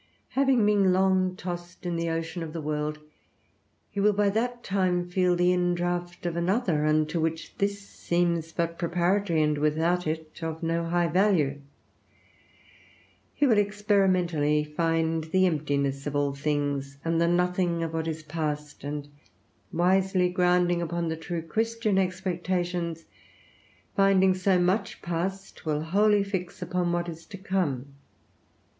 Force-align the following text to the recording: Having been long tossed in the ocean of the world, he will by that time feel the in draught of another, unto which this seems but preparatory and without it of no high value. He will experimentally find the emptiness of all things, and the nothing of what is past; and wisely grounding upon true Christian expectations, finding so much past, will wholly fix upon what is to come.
Having 0.29 0.65
been 0.65 0.93
long 0.93 1.35
tossed 1.35 1.85
in 1.85 1.95
the 1.95 2.09
ocean 2.09 2.41
of 2.41 2.53
the 2.53 2.61
world, 2.61 2.97
he 3.91 3.99
will 3.99 4.13
by 4.13 4.31
that 4.31 4.63
time 4.63 5.07
feel 5.07 5.35
the 5.35 5.51
in 5.53 5.75
draught 5.75 6.25
of 6.25 6.35
another, 6.35 6.87
unto 6.87 7.21
which 7.21 7.55
this 7.59 7.87
seems 7.87 8.51
but 8.51 8.79
preparatory 8.79 9.43
and 9.43 9.59
without 9.59 10.07
it 10.07 10.41
of 10.41 10.63
no 10.63 10.85
high 10.85 11.05
value. 11.07 11.61
He 13.35 13.45
will 13.45 13.59
experimentally 13.59 14.63
find 14.63 15.25
the 15.25 15.45
emptiness 15.45 16.07
of 16.07 16.15
all 16.15 16.33
things, 16.33 16.97
and 17.05 17.21
the 17.21 17.27
nothing 17.27 17.83
of 17.83 17.93
what 17.93 18.07
is 18.07 18.23
past; 18.23 18.83
and 18.83 19.07
wisely 19.71 20.29
grounding 20.29 20.81
upon 20.81 21.15
true 21.19 21.43
Christian 21.43 21.99
expectations, 21.99 23.05
finding 23.95 24.33
so 24.33 24.57
much 24.59 25.03
past, 25.03 25.63
will 25.63 25.81
wholly 25.83 26.23
fix 26.23 26.59
upon 26.59 26.91
what 26.91 27.07
is 27.07 27.23
to 27.27 27.37
come. 27.37 27.93